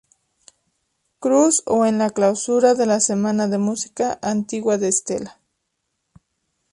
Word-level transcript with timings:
Cruz 1.19 1.61
o 1.67 1.85
en 1.85 1.99
la 1.99 2.09
clausura 2.09 2.73
de 2.73 2.87
la 2.87 2.99
Semana 3.01 3.47
de 3.47 3.59
Música 3.59 4.17
Antigua 4.23 4.79
de 4.79 4.87
Estella. 4.87 5.39